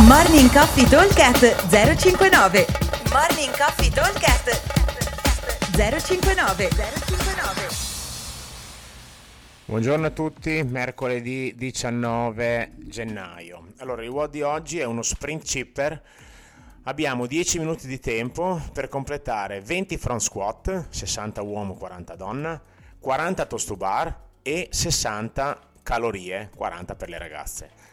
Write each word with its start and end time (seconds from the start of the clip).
Morning 0.00 0.50
Coffee 0.50 0.88
Talkcast 0.88 1.68
059 1.68 2.66
Morning 3.12 3.54
Coffee 3.54 3.90
Talkcast 3.90 4.50
059 5.76 6.68
059 6.70 7.68
Buongiorno 9.66 10.06
a 10.06 10.10
tutti, 10.10 10.62
mercoledì 10.62 11.54
19 11.54 12.72
gennaio. 12.78 13.66
Allora, 13.78 14.02
il 14.02 14.08
WOD 14.08 14.30
di 14.30 14.40
oggi 14.40 14.78
è 14.78 14.84
uno 14.84 15.02
sprint 15.02 15.44
chipper. 15.44 16.02
Abbiamo 16.84 17.26
10 17.26 17.58
minuti 17.58 17.86
di 17.86 18.00
tempo 18.00 18.60
per 18.72 18.88
completare 18.88 19.60
20 19.60 19.98
front 19.98 20.20
squat, 20.22 20.86
60 20.88 21.42
uomo, 21.42 21.74
40 21.74 22.16
donna, 22.16 22.60
40 22.98 23.44
toast 23.44 23.66
to 23.68 23.76
bar 23.76 24.18
e 24.42 24.68
60 24.70 25.58
calorie, 25.82 26.48
40 26.56 26.94
per 26.94 27.08
le 27.10 27.18
ragazze. 27.18 27.91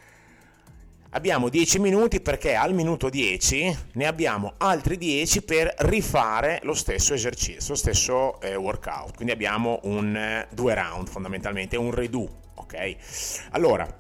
Abbiamo 1.11 1.49
10 1.49 1.79
minuti 1.79 2.21
perché 2.21 2.53
al 2.53 2.75
minuto 2.75 3.09
10 3.09 3.77
ne 3.93 4.05
abbiamo 4.05 4.53
altri 4.57 4.95
10 4.95 5.41
per 5.41 5.73
rifare 5.79 6.59
lo 6.61 6.75
stesso 6.75 7.15
esercizio, 7.15 7.69
lo 7.69 7.75
stesso 7.75 8.39
eh, 8.41 8.55
workout. 8.55 9.15
Quindi 9.15 9.33
abbiamo 9.33 9.79
un 9.83 10.15
eh, 10.15 10.47
due 10.51 10.75
round 10.75 11.07
fondamentalmente, 11.07 11.77
un 11.77 11.89
redo, 11.89 12.29
ok? 12.53 12.95
Allora, 13.51 13.91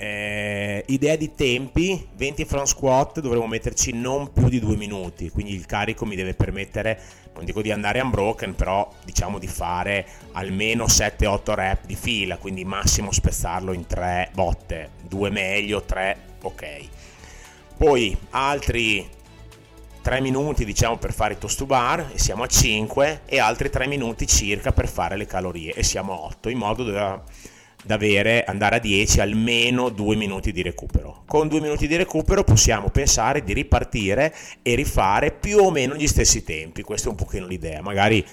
eh, 0.00 0.82
idea 0.86 1.14
di 1.14 1.34
tempi, 1.34 2.08
20 2.16 2.46
front 2.46 2.66
squat 2.66 3.20
dovremo 3.20 3.46
metterci 3.46 3.92
non 3.92 4.32
più 4.32 4.48
di 4.48 4.58
2 4.58 4.74
minuti, 4.76 5.28
quindi 5.28 5.52
il 5.52 5.66
carico 5.66 6.06
mi 6.06 6.16
deve 6.16 6.32
permettere, 6.32 6.98
non 7.34 7.44
dico 7.44 7.60
di 7.60 7.70
andare 7.70 8.00
unbroken, 8.00 8.54
però 8.54 8.90
diciamo 9.04 9.38
di 9.38 9.46
fare 9.46 10.06
almeno 10.32 10.86
7-8 10.86 11.52
rep 11.52 11.84
di 11.84 11.96
fila, 11.96 12.38
quindi 12.38 12.64
massimo 12.64 13.12
spezzarlo 13.12 13.74
in 13.74 13.86
3 13.86 14.30
botte, 14.32 14.92
2 15.06 15.28
meglio, 15.28 15.82
3 15.82 16.16
ok. 16.44 16.88
Poi 17.76 18.16
altri 18.30 19.06
3 20.00 20.20
minuti 20.22 20.64
diciamo 20.64 20.96
per 20.96 21.12
fare 21.12 21.34
i 21.34 21.38
toast 21.38 21.58
to 21.58 21.66
bar 21.66 22.12
e 22.14 22.18
siamo 22.18 22.42
a 22.42 22.46
5 22.46 23.22
e 23.26 23.38
altri 23.38 23.68
3 23.68 23.86
minuti 23.86 24.26
circa 24.26 24.72
per 24.72 24.88
fare 24.88 25.18
le 25.18 25.26
calorie 25.26 25.74
e 25.74 25.82
siamo 25.82 26.14
a 26.14 26.24
8 26.24 26.48
in 26.48 26.56
modo 26.56 26.84
da 26.84 27.22
da 27.84 27.94
avere, 27.94 28.44
andare 28.44 28.76
a 28.76 28.78
10 28.78 29.20
almeno 29.20 29.88
2 29.88 30.16
minuti 30.16 30.52
di 30.52 30.62
recupero. 30.62 31.22
Con 31.26 31.48
2 31.48 31.60
minuti 31.60 31.86
di 31.86 31.96
recupero 31.96 32.44
possiamo 32.44 32.90
pensare 32.90 33.42
di 33.42 33.52
ripartire 33.52 34.34
e 34.62 34.74
rifare 34.74 35.32
più 35.32 35.58
o 35.58 35.70
meno 35.70 35.94
gli 35.94 36.06
stessi 36.06 36.44
tempi. 36.44 36.82
Questa 36.82 37.08
è 37.08 37.10
un 37.10 37.16
pochino 37.16 37.46
l'idea. 37.46 37.80
Magari 37.82 38.24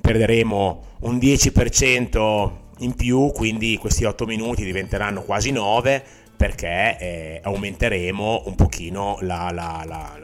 perderemo 0.00 0.82
un 1.00 1.16
10% 1.16 2.50
in 2.78 2.94
più, 2.94 3.30
quindi 3.32 3.76
questi 3.78 4.04
8 4.04 4.26
minuti 4.26 4.64
diventeranno 4.64 5.22
quasi 5.22 5.50
9 5.50 6.02
perché 6.36 6.96
eh, 6.98 7.40
aumenteremo 7.42 8.42
un 8.46 8.54
pochino 8.56 9.18
la, 9.20 9.50
la, 9.52 9.84
la, 9.86 10.18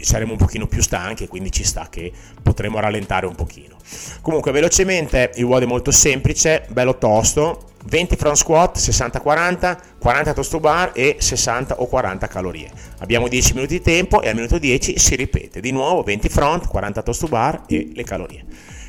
saremo 0.00 0.32
un 0.32 0.38
pochino 0.38 0.66
più 0.66 0.80
stanchi 0.80 1.24
e 1.24 1.28
quindi 1.28 1.52
ci 1.52 1.64
sta 1.64 1.88
che 1.90 2.10
potremo 2.42 2.80
rallentare 2.80 3.26
un 3.26 3.34
pochino 3.34 3.76
comunque 4.22 4.52
velocemente 4.52 5.32
il 5.34 5.44
WOD 5.44 5.64
è 5.64 5.66
molto 5.66 5.90
semplice 5.90 6.64
bello 6.70 6.96
tosto 6.96 7.69
20 7.84 8.16
front 8.16 8.36
squat 8.36 8.78
60-40 8.78 9.78
40 9.98 10.32
toast 10.34 10.50
to 10.50 10.60
bar 10.60 10.90
e 10.94 11.16
60 11.18 11.80
o 11.80 11.86
40 11.86 12.26
calorie. 12.26 12.70
Abbiamo 12.98 13.28
10 13.28 13.54
minuti 13.54 13.78
di 13.78 13.82
tempo 13.82 14.22
e 14.22 14.28
al 14.28 14.34
minuto 14.34 14.58
10 14.58 14.98
si 14.98 15.14
ripete. 15.16 15.60
Di 15.60 15.72
nuovo 15.72 16.02
20 16.02 16.28
front 16.28 16.66
40 16.66 17.02
toast 17.02 17.20
to 17.20 17.28
bar 17.28 17.62
e 17.66 17.90
le 17.94 18.04
calorie. 18.04 18.44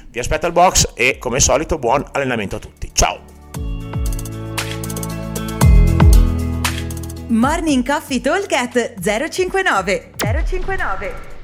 Vi 0.10 0.20
aspetto 0.20 0.46
al 0.46 0.52
box 0.52 0.92
e 0.94 1.18
come 1.18 1.40
solito 1.40 1.78
buon 1.78 2.06
allenamento 2.12 2.58
a 2.58 2.60
tutti. 2.60 2.90
Ciao! 2.94 3.20
Morning 7.28 7.86
Coffee 7.86 8.20
Talk 8.20 8.46
059 9.00 10.12
059 10.18 11.41